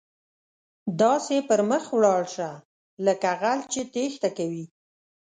[1.01, 2.49] داسې پر مخ ولاړ شه،
[3.05, 4.65] لکه غل چې ټیښته کوي.